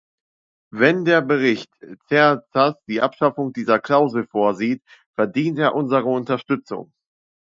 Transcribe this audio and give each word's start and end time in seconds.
Wenn 0.71 1.05
der 1.05 1.21
Bericht 1.21 1.69
Cercas 2.09 2.73
die 2.87 3.01
Abschaffung 3.01 3.53
dieser 3.53 3.77
Klausel 3.79 4.25
vorsieht, 4.25 4.81
verdient 5.13 5.59
er 5.59 5.75
unsere 5.75 6.05
Unterstützung. 6.09 6.91